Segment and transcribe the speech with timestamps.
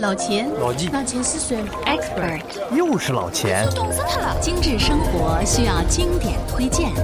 [0.00, 2.40] 老钱，老纪，老钱是谁？Expert，
[2.72, 3.68] 又是老钱。
[3.74, 4.40] 懂死他了！
[4.40, 6.94] 精致生活需要经典推荐，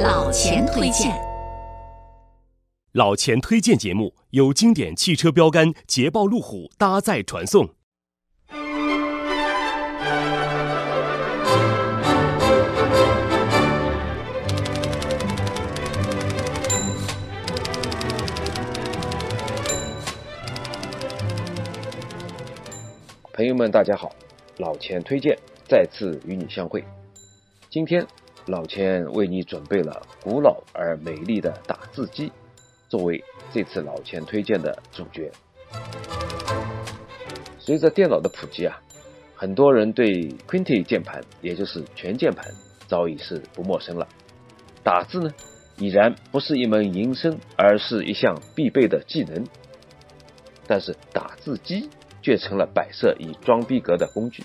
[0.00, 1.12] 老钱推荐。
[2.92, 7.70] 老钱推荐节目由经典汽车标杆捷豹路虎搭载传送。
[23.40, 24.14] 朋友们，大家好！
[24.58, 25.34] 老钱推荐
[25.66, 26.84] 再次与你相会。
[27.70, 28.06] 今天，
[28.48, 32.30] 老钱为你准备了古老而美丽的打字机，
[32.90, 35.32] 作为这次老钱推荐的主角。
[37.58, 38.78] 随着电脑的普及啊，
[39.34, 42.44] 很多人对 QWERTY 键盘，也就是全键盘，
[42.86, 44.06] 早已是不陌生了。
[44.82, 45.32] 打字呢，
[45.78, 49.46] 已然不是一门营生，而是一项必备的技能。
[50.66, 51.88] 但是打字机。
[52.22, 54.44] 却成了摆设以装逼格的工具。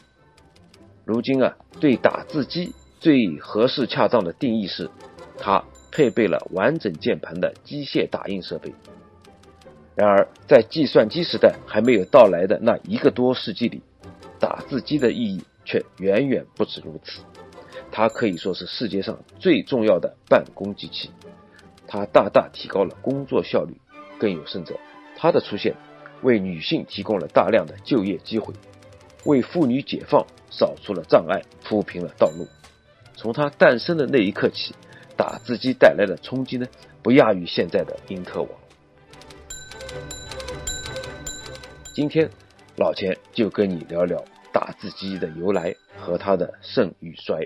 [1.04, 4.90] 如今啊，对打字机最合适恰当的定义是，
[5.38, 8.74] 它配备了完整键盘的机械打印设备。
[9.96, 13.82] 然而，在计算机时代还没有到来的那一个多世纪里，
[14.40, 17.22] 打字机的意义却远远不止如此。
[17.92, 21.12] 它可以说是世界上最重要的办公机器，
[21.88, 23.76] 它大大提高了工作效率。
[24.18, 24.80] 更有甚者，
[25.18, 25.76] 它的出现。
[26.26, 28.52] 为女性提供了大量的就业机会，
[29.26, 32.48] 为妇女解放扫除了障碍，铺平了道路。
[33.16, 34.74] 从它诞生的那一刻起，
[35.16, 36.66] 打字机带来的冲击呢，
[37.04, 38.50] 不亚于现在的因特网。
[41.94, 42.28] 今天，
[42.76, 47.40] 老钱就跟你聊聊打字机的由来和它的盛与衰。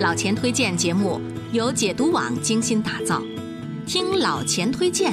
[0.00, 1.20] 老钱推荐节目。
[1.52, 3.20] 由解读网精心打造，
[3.84, 5.12] 听老钱推荐，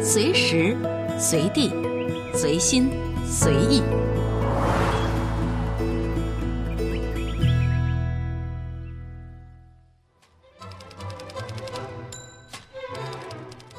[0.00, 0.76] 随时
[1.16, 1.70] 随地
[2.34, 2.90] 随心
[3.24, 3.80] 随意。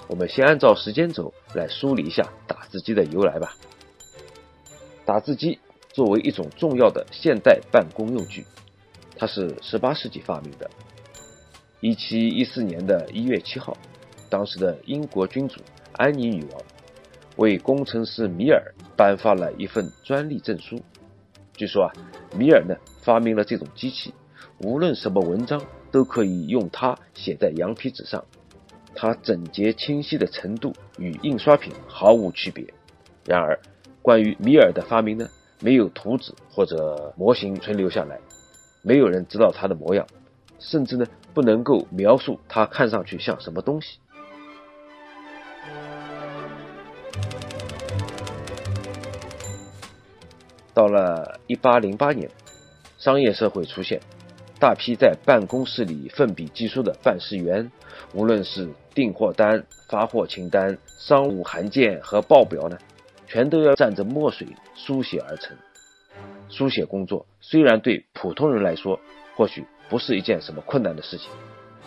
[0.07, 3.53] 我们先按照时间轴来梳理一下打字机的由来吧。
[5.03, 5.59] 打字机
[5.91, 8.45] 作为一种重要的现代办公用具，
[9.17, 10.71] 它是十八世纪发明的。
[11.83, 13.75] 一七一四年的一月七号，
[14.29, 15.59] 当时的英国君主
[15.91, 16.61] 安妮女王
[17.35, 20.79] 为工程师米尔颁发了一份专利证书。
[21.51, 21.91] 据说啊，
[22.37, 24.13] 米尔呢发明了这种机器，
[24.59, 25.61] 无论什么文章
[25.91, 28.23] 都可以用它写在羊皮纸上，
[28.95, 32.65] 它整洁清晰的程度与印刷品毫无区别。
[33.25, 33.59] 然而，
[34.01, 35.27] 关于米尔的发明呢，
[35.59, 38.17] 没有图纸或者模型存留下来，
[38.83, 40.07] 没有人知道它的模样。
[40.59, 43.99] 甚至呢，不能够描述它看上去像什么东西。
[50.73, 52.29] 到了一八零八年，
[52.97, 53.99] 商业社会出现，
[54.59, 57.71] 大批在办公室里奋笔疾书的办事员，
[58.13, 62.77] 无论是订货单、发货清单、商务函件和报表呢，
[63.27, 65.55] 全都要蘸着墨水书写而成。
[66.49, 68.99] 书写工作虽然对普通人来说，
[69.35, 69.65] 或许。
[69.93, 71.29] 不是一件什么困难的事情，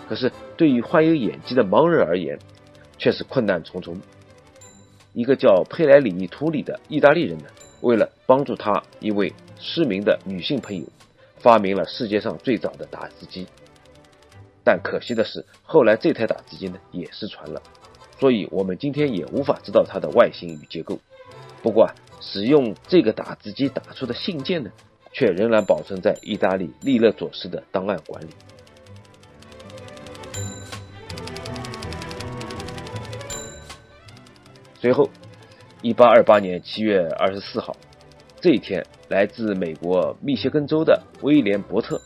[0.09, 2.39] 可是对于患有眼疾的盲人而言，
[2.99, 4.01] 却是困难重重。
[5.13, 7.47] 一个叫佩莱里尼图里的意大利人呢，
[7.81, 10.85] 为了帮助他一位失明的女性朋友，
[11.39, 13.49] 发明了世界上最早的打字机。
[14.63, 17.61] 但可惜的是，后来这台打字机呢也失传了，
[18.21, 21.01] 所以我们今天也无法知道它的外形与结构。
[21.61, 24.71] 不过啊，使用这个打字机打出的信件呢？
[25.17, 28.29] 却仍然保存在意大利利勒佐斯的档案馆里。
[34.79, 35.09] 随后，
[35.81, 37.75] 一八二八年七月二十四号，
[38.43, 41.99] 这一天，来自美国密歇根州的威廉伯特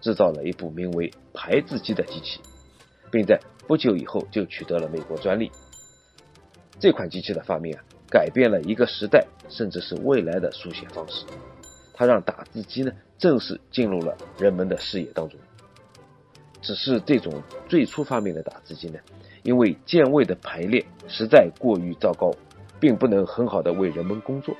[0.00, 2.40] 制造了一部名为排字机的机器，
[3.08, 3.38] 并在
[3.68, 5.48] 不久以后就取得了美国专利。
[6.80, 11.24] 这款机器的发明啊，改变了一个时代，甚至是未来的书写方式。
[11.98, 15.36] 它让打字机呢正式进入了人们的视野当中。
[16.62, 19.00] 只是这种最初发明的打字机呢，
[19.42, 22.32] 因为键位的排列实在过于糟糕，
[22.78, 24.54] 并不能很好的为人们工作。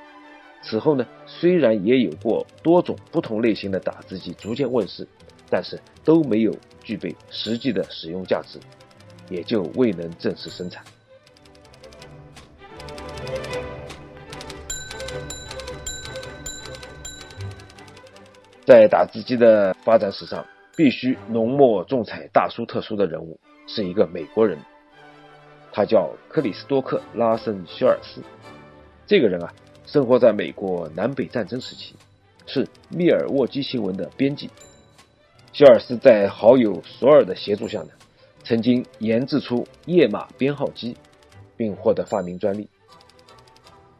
[0.61, 5.07] 此后呢，虽然也有过多种不同类型的打字机逐渐问世，
[5.49, 6.53] 但是都没有
[6.83, 8.59] 具备实际的使用价值，
[9.29, 10.83] 也就未能正式生产。
[18.69, 20.45] 在打字机的发展史上，
[20.77, 24.59] 必须浓墨重彩、大书特书的人物是一个美国人，
[25.71, 28.21] 他叫克里斯多克·拉森·休尔斯。
[29.07, 29.51] 这个人啊，
[29.87, 31.95] 生活在美国南北战争时期，
[32.45, 34.51] 是密尔沃基新闻的编辑。
[35.51, 37.89] 休尔斯在好友索尔的协助下呢，
[38.43, 40.95] 曾经研制出页码编号机，
[41.57, 42.69] 并获得发明专利。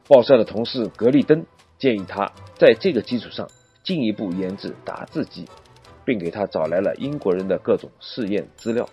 [0.08, 1.44] 报社的同事格利登
[1.80, 3.50] 建议他在这个基础上
[3.90, 5.50] 进一步研制打字机，
[6.06, 8.88] 并给他找来了英国人的各种试验资料。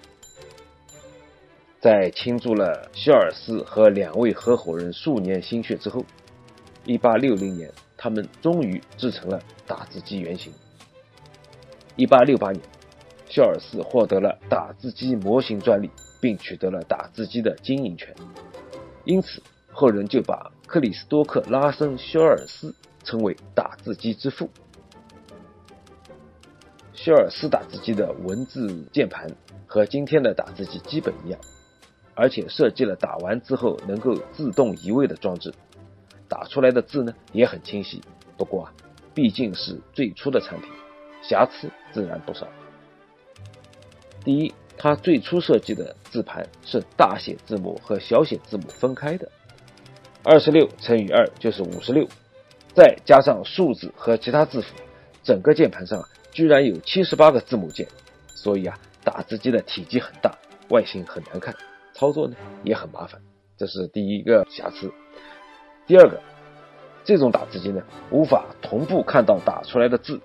[1.79, 6.03] 在倾注了希尔斯和两位合伙人数年心血之后
[6.87, 10.51] ，1860年，他们终于制成了打字机原型。
[11.99, 12.63] 1868年，
[13.29, 15.91] 希尔斯获得了打字机模型专利，
[16.23, 18.17] 并取得了打字机的经营权。
[19.05, 24.49] 因此，后人就把克里斯多克·拉森·肖尔斯称为打字机之父。
[26.97, 29.31] 休尔斯打字机的文字键盘
[29.67, 31.39] 和今天的打字机基本一样。
[32.15, 35.53] 而且设计了打完之后能够自动移位的装置，
[36.27, 38.03] 打出来的字呢也很清晰。
[38.39, 38.73] 不过啊，
[39.15, 40.71] 毕竟是最初的产品，
[41.23, 42.49] 瑕疵自然不少。
[44.25, 49.31] 第一，它最初设计的字盘是大写字母和小写字母分开的，
[50.25, 52.09] 二十六乘以二就是五十六，
[52.75, 54.75] 再加上数字和其他字符，
[55.23, 56.03] 整个键盘上
[56.37, 57.89] 居然有七十八个字母键。
[58.35, 60.37] 所以啊，打字机的体积很大，
[60.69, 61.57] 外形很难看。
[61.95, 63.23] 操作呢也很麻烦，
[63.57, 64.93] 这是第一个瑕疵。
[65.87, 66.21] 第二个，
[67.05, 70.21] 这种打字机呢无法同步看到打出来的字，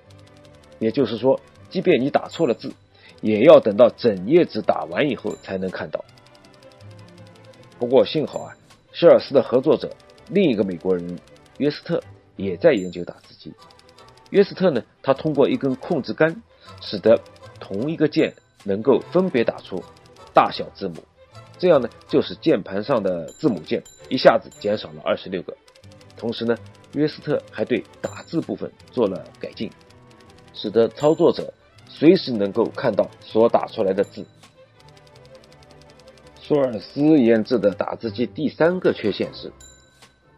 [0.80, 2.74] 也就是说，即便你打错了字，
[3.22, 6.04] 也要等到整页纸打完以后才能看到。
[7.80, 8.58] 不过幸好啊，
[8.92, 9.96] 希尔斯的合作者
[10.28, 11.18] 另一个美国人
[11.58, 12.04] 约斯特
[12.36, 13.54] 也在研究打字机。
[14.32, 16.42] 约斯特呢，他通过一根控制杆，
[16.82, 17.22] 使得
[17.60, 18.34] 同一个键
[18.64, 19.84] 能够分别打出
[20.34, 20.96] 大小字母。
[21.58, 25.56] 这样呢，就使键盘上的字母键一下子减少了二十六个。
[26.18, 26.58] 同时呢，
[26.94, 29.70] 约斯特还对打字部分做了改进，
[30.54, 31.54] 使得操作者
[31.88, 34.26] 随时能够看到所打出来的字。
[36.40, 39.52] 舒尔斯研制的打字机第三个缺陷是，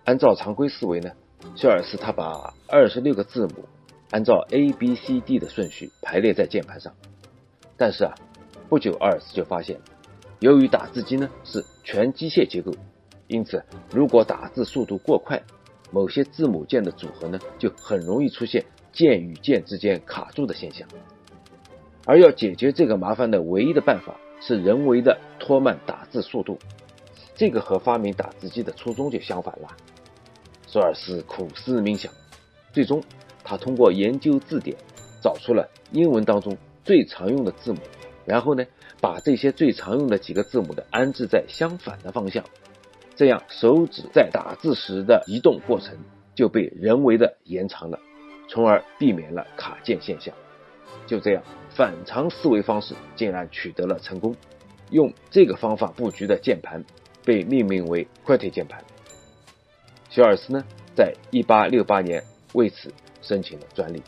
[0.04, 1.12] 按照常规思维呢，
[1.56, 3.66] 舒尔斯他把二十六个字母
[4.14, 6.94] 按照 A B C D 的顺序排列在键盘上，
[7.76, 8.14] 但是啊，
[8.70, 9.80] 不久阿尔斯就发现。
[10.40, 12.72] 由于打字机呢是全机械结构，
[13.28, 15.42] 因此如果打字速度过快，
[15.92, 20.88] 某些字母键的组合呢就很容易出现键与键之间卡住的现象。
[22.06, 26.60] 而要解决这个麻烦的唯一的办法是人为的拖慢打字速度，
[27.34, 29.70] 这个和发明打字机的初衷就相反了。
[30.68, 32.14] 索尔斯苦思冥想，
[32.72, 33.02] 最终
[33.44, 34.76] 他通过研究字典
[35.22, 37.80] 找出了英文当中最常用的字母。
[38.26, 38.66] 然后呢，
[39.02, 42.44] 把这些最常用的几个字母的安置在相反的方向，
[43.16, 45.98] 这样手指在打字时的移动过程
[46.34, 48.00] 就被人为的延长了，
[48.48, 50.34] 从而避免了卡键现象。
[51.06, 54.34] 就这样，反常思维方式竟然取得了成功。
[54.90, 56.82] 用这个方法布局的键盘
[57.26, 58.82] 被命名为 QWERTY 键盘。
[60.10, 60.64] 肖尔斯呢，
[60.96, 62.24] 在1868年
[62.54, 62.94] 为此
[63.24, 64.04] 申请了专利。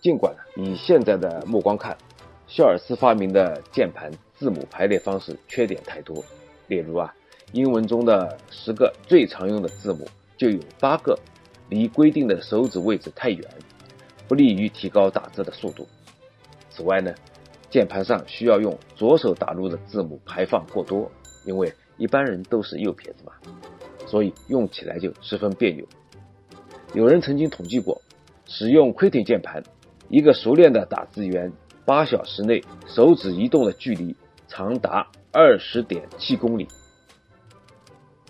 [0.00, 1.98] 尽管以现在的目光看，
[2.46, 6.24] 肖尔斯发明的键盘字母排列方式缺点太多。
[6.68, 7.12] 例如啊，
[7.52, 11.18] 英文中的十个最常用的字母就有八个
[11.68, 13.44] 离规定的手指位置太远，
[14.28, 15.86] 不利于提高打字的速度。
[16.70, 17.12] 此外呢，
[17.70, 21.10] 键盘上需要用左手打入的字母排放过多，
[21.44, 23.32] 因为一般人都是右撇子嘛，
[24.06, 25.86] 所以用起来就十分别扭。
[26.94, 28.00] 有人曾经统计过，
[28.46, 29.62] 使用 QWERTY 键盘。
[30.08, 31.52] 一个熟练的打字员，
[31.84, 36.66] 八小时内手指移动的距离长达二十点七公里。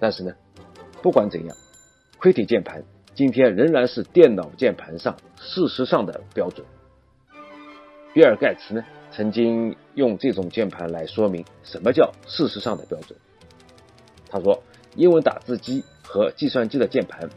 [0.01, 0.35] 但是呢，
[1.03, 1.57] 不管怎样，
[2.19, 2.83] 窥体键盘
[3.15, 6.67] 今天仍然是电脑键盘上事实上的标准。
[8.13, 13.19] 比尔盖茨呢，曾经用这种键盘来说明什么叫事实上的标准。
[14.31, 14.63] 他说，
[14.95, 17.29] 英文打字机和计算机的键盘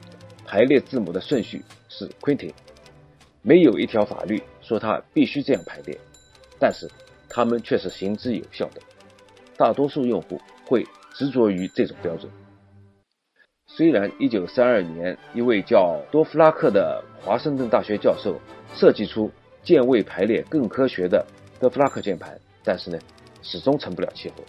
[0.45, 2.51] 排列字母的顺序是 Quinty，。
[3.41, 5.97] 没有一条法律说它必须这样排列，
[6.59, 6.87] 但是
[7.29, 8.81] 它们却是行之有效的。
[9.57, 12.31] 大多数用户会执着于这种标准。
[13.65, 18.39] 虽然1932年一位叫多弗拉克的华盛顿大学教授
[18.75, 19.31] 设计出
[19.63, 21.25] 键位排列更科学的
[21.61, 22.97] 德弗拉克键盘但是呢
[23.43, 24.43] 始终成不了气候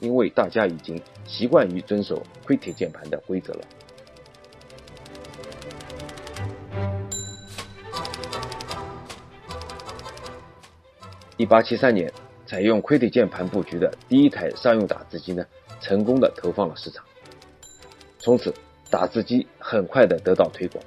[0.00, 3.60] 因为大家已经习惯于遵守 criti 键盘的规则了。
[11.36, 12.10] 一八七三年
[12.46, 15.44] 采用 criti 键盘布局的第一台商用打字机呢
[15.82, 17.04] 成功的投放了市场。
[18.18, 18.54] 从此
[18.88, 20.82] 打字机很快的得到推广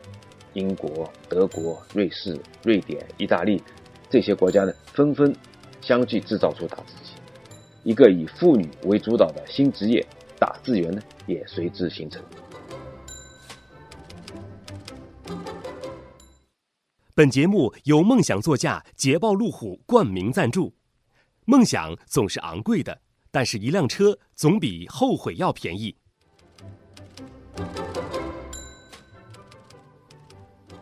[0.54, 3.62] 英国德国瑞士瑞典意大利
[4.14, 5.36] 这些国家呢，纷纷
[5.82, 7.14] 相继制造出打字机。
[7.82, 10.06] 一个以妇女为主导的新职业——
[10.40, 12.24] 打字员呢，也随之形成。
[17.16, 20.76] 本节目由梦想座驾捷豹路虎冠名赞助。
[21.46, 23.02] 梦想总是昂贵的，
[23.32, 25.96] 但是一辆车总比后悔要便宜。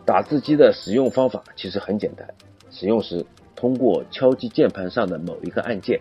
[0.04, 2.28] 打字机的使用方法其实很简单，
[2.82, 3.24] 使用时
[3.54, 6.00] 通过敲击键盘上的某一个按键，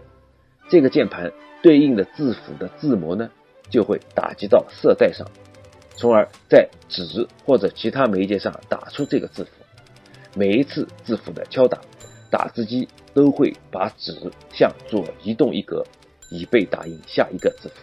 [0.67, 3.29] 这个键盘对应的字符的字模呢，
[3.69, 5.27] 就会打击到色带上，
[5.95, 9.51] 从而在纸或者其他媒介上打出这个字符。
[10.33, 11.79] 每一次字符的敲打，
[12.31, 15.85] 打字机都会把纸向左移动一格，
[16.31, 17.75] 以备打印下一个字符。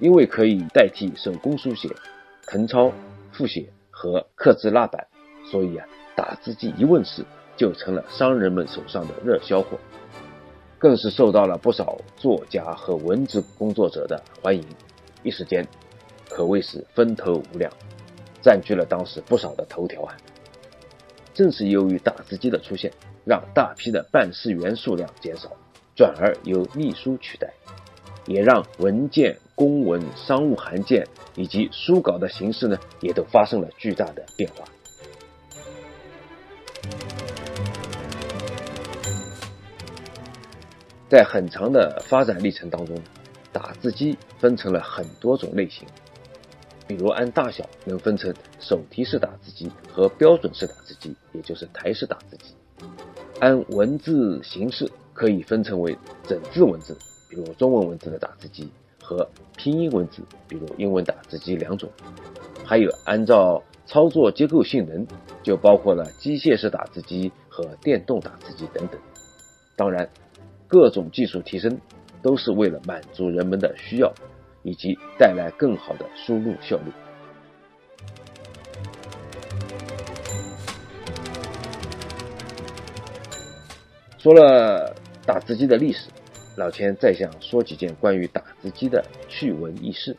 [0.00, 1.88] 因为可以代替手工书写、
[2.48, 2.92] 誊抄、
[3.30, 5.06] 复写和刻字蜡板，
[5.48, 5.86] 所以啊，
[6.18, 7.24] 打字机一问世
[7.56, 9.78] 就成了商人们手上的热销货，
[10.76, 14.64] 更是受到了不少作家和文字工作者的欢迎，
[15.22, 15.64] 一时间
[16.28, 17.72] 可谓是风头无两，
[18.42, 20.16] 占据了当时不少的头条啊。
[21.32, 22.92] 正是由于打字机的出现，
[23.24, 25.48] 让大批的办事员数量减少，
[25.94, 27.48] 转而由秘书取代，
[28.26, 31.06] 也让文件、公文、商务函件
[31.36, 34.64] 以及书稿的形式呢，也都发生了巨大的变化。
[41.08, 42.94] 在很长的发展历程当中，
[43.52, 45.86] 打字机分成了很多种类型。
[46.86, 52.54] 比如按大小能分成手提式打字机和标准式打字机，也就是台式打字机；
[53.40, 55.96] 按文字形式可以分成为
[56.26, 56.96] 整字文字，
[57.28, 58.70] 比如中文文字的打字机
[59.02, 61.90] 和拼音文字，比如英文打字机两种；
[62.64, 65.06] 还有按照操作结构性能，
[65.42, 68.98] 就包括了机械式打字机和电动打字机等等。
[69.76, 70.08] 当然，
[70.68, 71.80] 各种技术提升
[72.22, 74.14] 都是为了满足人们的需要。
[74.64, 76.92] 以及带来更好的输入效率。
[84.18, 84.94] 说了
[85.24, 86.10] 打字机的历史，
[86.56, 90.14] 老钱再想说几件关于打字机的趣闻轶事。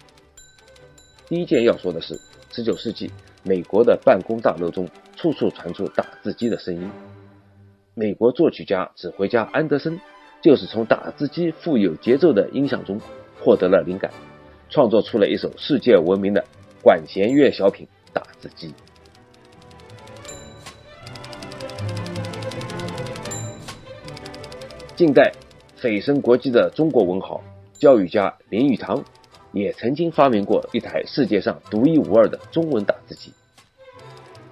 [1.27, 2.17] 第一件要说的是，
[2.51, 3.11] 十九世纪
[3.43, 6.89] 美国的办公大楼中处处传出打字机的声音。
[7.93, 9.99] 美国作曲家、指挥家安德森
[10.41, 12.99] 就是从打字机富有节奏的音响中
[13.39, 14.11] 获得了灵感。
[14.69, 16.45] 创作出了一首世界闻名的
[16.81, 18.67] 管弦乐小品《打字机》。
[24.95, 25.33] 近代
[25.81, 27.41] 蜚声国际的中国文豪、
[27.73, 29.03] 教育家林语堂，
[29.53, 33.33] 也曾经发明过一台世界上独一无二的中文打字机。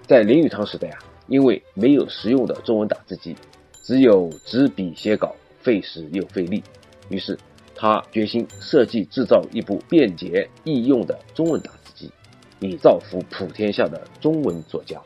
[0.08, 3.36] 在林语堂时代啊，因为没有实用的中文打字机，
[3.84, 5.36] 只有纸笔写稿，
[5.68, 6.64] 费时又费力，
[7.10, 7.38] 于是。
[7.80, 12.12] 他决心设计制造一部便捷易用的中文打字机，
[12.60, 15.00] 以造福普天下的中文作家。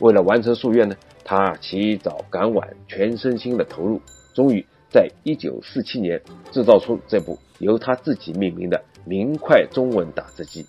[0.00, 4.02] 为了完成夙愿呢，他起早赶晚，全身心的投入，
[4.34, 6.20] 终于在一九四七年
[6.50, 10.66] 制造出这部由他自己命名的“明快中文打字机”。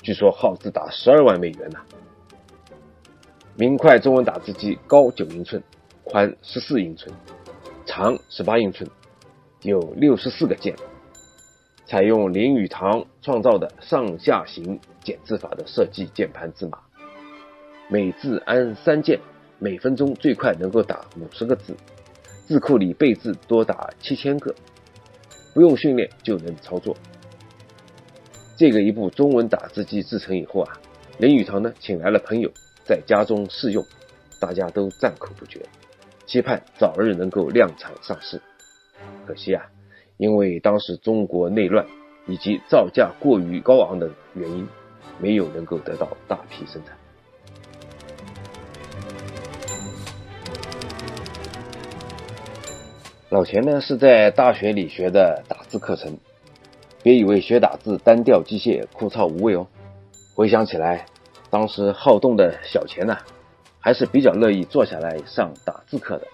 [0.00, 1.80] 据说耗资达十二万美元呢。
[3.56, 5.60] 明快中文打字机高九英寸，
[6.04, 7.12] 宽十四英寸，
[7.90, 8.88] 长十八英寸。
[9.62, 10.76] 有六十四个键，
[11.86, 16.78] 采用林语堂创造的上下行减字法的设计键盘字码，
[17.88, 19.18] 每字按三键，
[19.58, 21.74] 每分钟最快能够打五十个字，
[22.46, 24.54] 字库里备字多达七千个，
[25.52, 26.96] 不用训练就能操作。
[28.56, 30.78] 这个一部中文打字机制成以后啊，
[31.18, 32.48] 林语堂呢请来了朋友
[32.84, 33.84] 在家中试用，
[34.40, 35.60] 大家都赞口不绝，
[36.30, 38.40] 期盼早日能够量产上市。
[39.26, 39.66] 可惜啊，
[40.16, 41.84] 因为当时中国内乱
[42.28, 44.68] 以及造价过于高昂的原因，
[45.18, 46.96] 没有能够得到大批生产。
[53.28, 56.16] 老钱呢是在大学里学的打字课程，
[57.02, 59.66] 别以为学打字单调机械、枯燥无味哦。
[60.36, 61.06] 回想起来，
[61.50, 63.18] 当时好动的小钱呢，
[63.80, 66.26] 还是比较乐意坐下来上打字课的，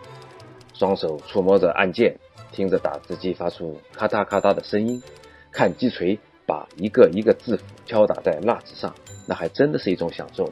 [0.74, 2.18] 双手触摸着按键。
[2.52, 5.02] 听着打字机发出咔嗒咔嗒的声音，
[5.50, 8.94] 看击锤把一个一个字符敲打在蜡纸上，
[9.28, 10.50] 那还真的是一种享受。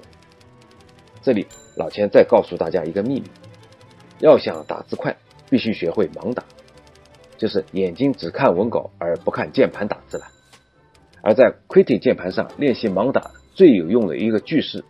[1.22, 1.46] 这里
[1.76, 3.30] 老千再告诉大家一个秘密：
[4.18, 5.16] 要想打字快，
[5.48, 6.44] 必须学会盲打，
[7.38, 10.26] 就是眼睛只看文稿而不看键盘打字了。
[11.22, 14.84] 而在 QWERTY 键盘上练习盲打最有用的一个句式，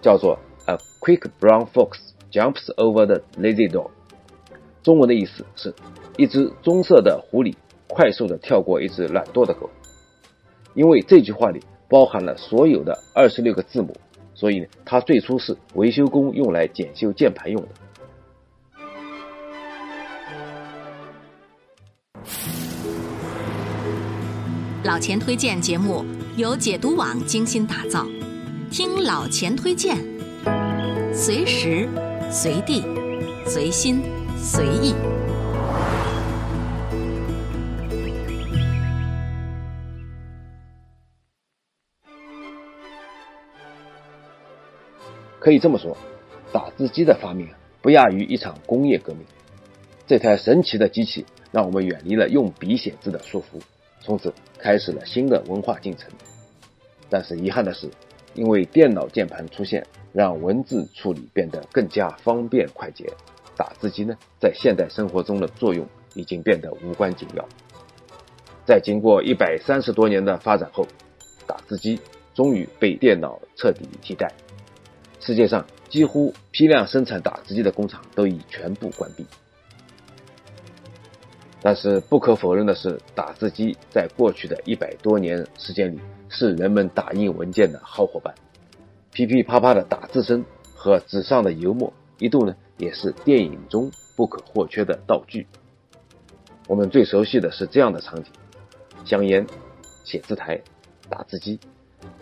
[0.00, 1.98] 叫做 “A quick brown fox
[2.30, 3.90] jumps over the lazy dog”。
[4.82, 5.74] 中文的意思是，
[6.16, 7.54] 一只棕色的狐狸
[7.88, 9.70] 快速的跳过一只懒惰的狗。
[10.74, 13.94] 因为这句话里包含了所有的二十六个字母，
[14.34, 17.68] 所以，它最初是维修工用来检修键盘用的。
[24.84, 26.04] 老钱推荐节目
[26.36, 28.04] 由解读网精心打造，
[28.70, 29.96] 听老钱推荐，
[31.24, 31.88] 随时
[32.32, 32.82] 随地
[33.46, 34.02] 随心
[34.36, 34.92] 随意。
[45.38, 45.96] 可以这么说，
[46.52, 47.48] 打字机的发明
[47.80, 49.24] 不亚于一场工业革命。
[50.08, 53.62] 这台神奇的机器让我们远离了用笔写字的束缚。
[54.00, 56.10] 从此开始了新的文化进程，
[57.08, 57.88] 但是遗憾的是，
[58.34, 63.12] 因为电脑键盘出现，让文字处理变得更加方便快捷，
[63.56, 67.46] 打字机呢在现代生活中的作用已经变得无关紧要。
[68.64, 70.86] 在经过一百三十多年的发展后，
[71.46, 72.00] 打字机
[72.34, 74.32] 终于被电脑彻底替代，
[75.20, 79.26] 世界上几乎批量生产打字机的工厂都已全部关闭。
[81.64, 88.34] 但是不可否认的是，打字机在过去的一百多年时间里，是人们打印文件的好伙伴。
[89.12, 95.46] 噼噼啪啪的打字声和纸上的油墨，一度呢也是电影中不可或缺的道具。
[96.66, 98.32] 我们最熟悉的是这样的场景：
[99.04, 99.46] 香烟、
[100.02, 100.60] 写字台、
[101.08, 101.60] 打字机，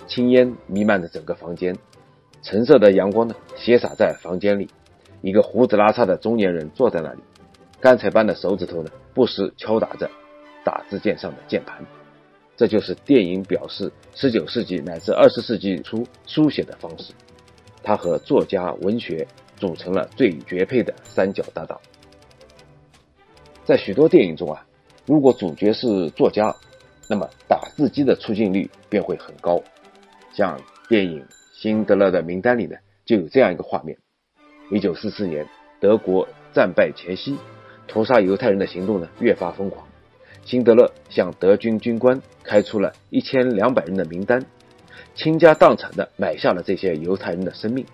[0.06, 1.74] 青烟弥漫着整个房间，
[2.42, 4.68] 橙色的阳光呢斜洒在房间里，
[5.22, 7.20] 一个胡子拉碴的中年人坐在那里。
[7.80, 10.10] 干柴般的手指头呢，不时敲打着
[10.64, 11.84] 打字键上的键盘。
[12.54, 17.14] 这就是电影表示十九世纪乃至二十世纪初书写的方式。
[17.82, 21.80] 它和作家文学组成了最绝配的三角搭档。
[23.64, 24.66] 在许多电影中啊，
[25.06, 26.54] 如果主角是作家，
[27.08, 29.62] 那么打字机的出镜率便会很高。
[30.34, 31.20] 像电影
[31.54, 33.96] 《辛德勒的名单》里呢，就有这样一个画面：
[34.70, 35.48] 一九四四年，
[35.80, 37.38] 德国战败前夕。
[37.90, 39.84] 屠杀犹太人的行动呢越发疯狂，
[40.44, 44.46] 辛德勒向德军军官开出了一千两百人的名单，
[45.16, 47.84] 倾家荡产的买下了这些犹太人的生命。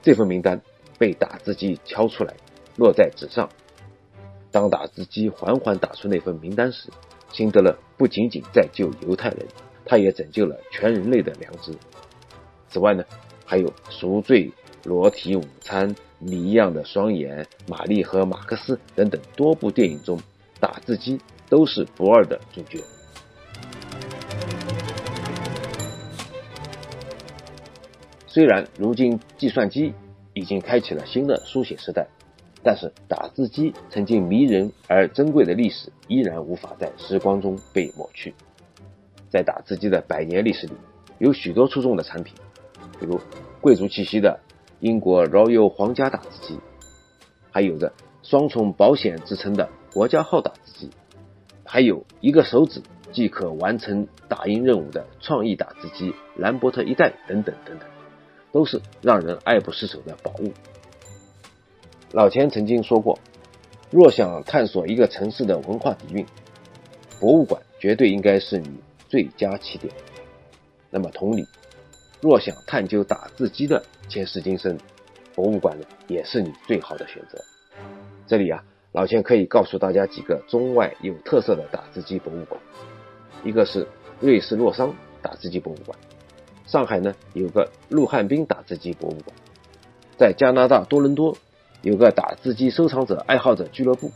[0.00, 0.62] 这份名单
[0.96, 2.32] 被打字机敲出来，
[2.76, 3.48] 落在纸上。
[4.52, 6.88] 当打字机缓缓打出那份名单时，
[7.32, 9.44] 辛德勒不仅仅在救犹太人，
[9.84, 11.72] 他也拯救了全人类的良知。
[12.68, 13.04] 此外呢，
[13.44, 14.52] 还有赎罪、
[14.84, 15.92] 裸体午餐。
[16.24, 20.20] 谜一样的双眼、玛丽和马克思等等多部电影中，
[20.60, 22.80] 打字机都是不二的主角。
[28.28, 29.92] 虽然如今计算机
[30.32, 32.06] 已经开启了新的书写时代，
[32.62, 38.32] 但是打字机曾经迷人而珍贵的历史依然无法在时光中被抹去。
[39.28, 40.72] 在打字机的百年历史里，
[41.18, 42.34] 有许多出众的产品，
[43.00, 43.20] 比如
[43.60, 44.38] 贵族气息的。
[44.82, 46.58] 英国 Royal 皇家打字机，
[47.52, 47.92] 还有着
[48.24, 50.90] 双重保险之称的国家号打字机，
[51.64, 57.88] 还有一个手指即可完成打印任务的创意打字机兰博特一代等等等等，
[58.50, 60.52] 都是让人爱不释手的宝物。
[62.10, 63.20] 老钱曾经说过，
[63.92, 66.26] 若想探索一个城市的文化底蕴，
[67.20, 69.94] 博物馆绝对应该是你最佳起点。
[70.90, 71.46] 那么同理。
[72.22, 74.78] 若想探究打字机的前世今生，
[75.34, 77.42] 博物馆呢也是你最好的选择。
[78.28, 82.60] 这里啊，老钱可以告诉大家几个中外有特色的打字机博物馆。
[83.42, 83.88] 一个是
[84.20, 85.98] 瑞士洛桑打字机博物馆，
[86.64, 89.36] 上海呢有个陆汉斌打字机博物馆，
[90.16, 91.36] 在加拿大多伦多
[91.82, 94.12] 有个打字机收藏者爱好者俱乐部，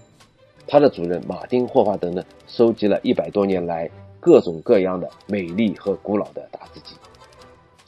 [0.69, 3.91] 它的主人马丁霍华德呢收集了一百多年来
[4.21, 6.95] 各种各样的美丽和古老的打字机。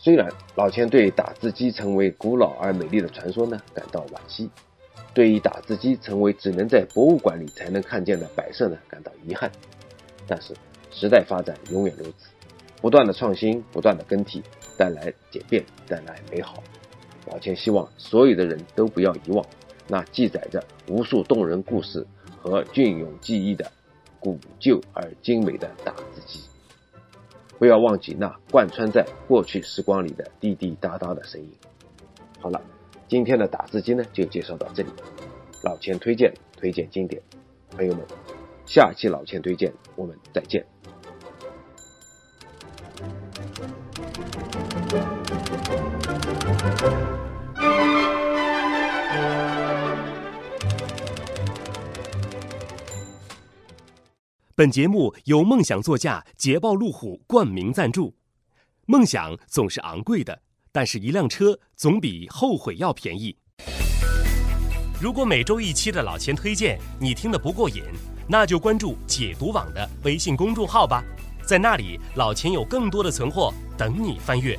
[0.09, 4.49] 虽然老钱对打字机成为古老而美丽的传说呢感到惋惜，
[5.13, 9.53] 对于打字机成为只能在博物馆里才能看见的摆设呢感到遗憾，
[10.27, 10.55] 但是
[10.91, 12.31] 时代发展永远如此，
[12.81, 14.43] 不断的创新，不断的更替，
[14.79, 16.63] 带来简便，带来美好。
[17.27, 19.45] 老钱希望所有的人都不要遗忘
[19.89, 22.07] 那记载着无数动人故事
[22.41, 23.71] 和隽永记忆的
[24.19, 25.93] 古旧而精美的打。
[27.59, 31.53] 不要忘记那贯穿在过去时光里的滴滴答答的声音。
[32.41, 32.61] 好了，
[33.09, 34.91] 今天的打字机呢就介绍到这里。
[35.65, 37.21] 老钱推荐，推荐经典。
[37.71, 38.05] 朋友们，
[38.65, 40.65] 下期老钱推荐，我们再见。
[54.59, 58.13] 本节目由梦想座驾捷豹路虎冠名赞助。
[58.87, 60.37] 梦想总是昂贵的，
[60.73, 63.37] 但是一辆车总比后悔要便宜。
[65.01, 67.85] 如果每周一期的老钱推荐你听得不过瘾，
[68.27, 71.05] 那就关注解读网的微信公众号吧，
[71.47, 74.59] 在那里老钱有更多的存货等你翻阅。